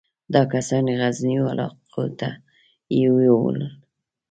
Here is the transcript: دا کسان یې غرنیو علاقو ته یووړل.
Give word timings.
دا 0.33 0.41
کسان 0.53 0.83
یې 0.91 0.95
غرنیو 1.01 1.49
علاقو 1.51 2.05
ته 2.19 2.29
یووړل. 3.01 3.59